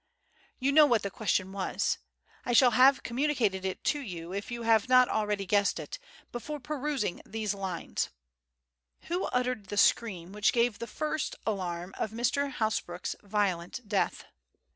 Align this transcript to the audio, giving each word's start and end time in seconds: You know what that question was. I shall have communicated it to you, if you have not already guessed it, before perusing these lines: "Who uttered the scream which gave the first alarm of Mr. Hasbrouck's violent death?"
You 0.57 0.71
know 0.71 0.87
what 0.87 1.03
that 1.03 1.11
question 1.13 1.51
was. 1.51 1.99
I 2.43 2.53
shall 2.53 2.71
have 2.71 3.03
communicated 3.03 3.63
it 3.63 3.83
to 3.83 3.99
you, 3.99 4.33
if 4.33 4.49
you 4.49 4.63
have 4.63 4.89
not 4.89 5.07
already 5.07 5.45
guessed 5.45 5.79
it, 5.79 5.99
before 6.31 6.59
perusing 6.59 7.21
these 7.23 7.53
lines: 7.53 8.09
"Who 9.01 9.25
uttered 9.25 9.67
the 9.67 9.77
scream 9.77 10.31
which 10.33 10.53
gave 10.53 10.79
the 10.79 10.87
first 10.87 11.35
alarm 11.45 11.93
of 11.99 12.09
Mr. 12.09 12.51
Hasbrouck's 12.51 13.15
violent 13.21 13.87
death?" 13.87 14.25